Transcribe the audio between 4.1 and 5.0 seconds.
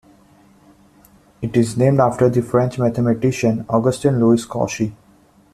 Louis Cauchy.